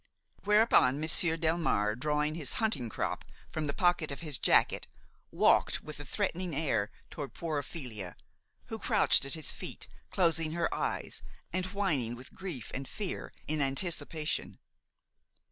[0.45, 4.87] Whereupon Monsieur Delmare, drawing his hunting crop from the pocket of his jacket,
[5.29, 8.15] walked with a threatening air toward poor Ophelia,
[8.65, 11.21] who crouched at his feet, closing her eyes,
[11.53, 14.57] and whining with grief and fear in anticipation.